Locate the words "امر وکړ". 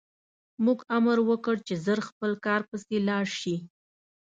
0.97-1.55